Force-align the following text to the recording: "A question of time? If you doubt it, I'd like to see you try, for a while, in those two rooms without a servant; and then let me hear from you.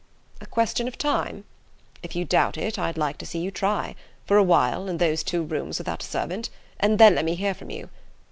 "A 0.41 0.47
question 0.47 0.87
of 0.87 0.97
time? 0.97 1.43
If 2.01 2.15
you 2.15 2.25
doubt 2.25 2.57
it, 2.57 2.79
I'd 2.79 2.97
like 2.97 3.19
to 3.19 3.25
see 3.27 3.37
you 3.37 3.51
try, 3.51 3.93
for 4.25 4.35
a 4.37 4.43
while, 4.43 4.89
in 4.89 4.97
those 4.97 5.21
two 5.21 5.43
rooms 5.43 5.77
without 5.77 6.01
a 6.01 6.05
servant; 6.07 6.49
and 6.79 6.97
then 6.97 7.13
let 7.13 7.23
me 7.23 7.35
hear 7.35 7.53
from 7.53 7.69
you. 7.69 7.87